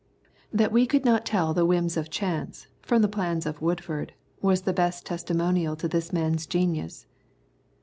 That 0.51 0.71
we 0.71 0.87
could 0.87 1.05
not 1.05 1.27
tell 1.27 1.53
the 1.53 1.63
whims 1.63 1.95
of 1.95 2.09
chance 2.09 2.65
from 2.81 3.03
the 3.03 3.07
plans 3.07 3.45
of 3.45 3.61
Woodford 3.61 4.13
was 4.41 4.63
the 4.63 4.73
best 4.73 5.05
testimonial 5.05 5.75
to 5.75 5.87
this 5.87 6.11
man's 6.11 6.47
genius. 6.47 7.05